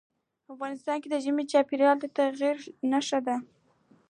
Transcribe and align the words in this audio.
افغانستان 0.53 0.97
کې 1.01 1.21
ژمی 1.23 1.43
د 1.45 1.49
چاپېریال 1.51 1.97
د 1.99 2.05
تغیر 2.17 2.57
نښه 2.91 3.19
ده. 3.25 3.35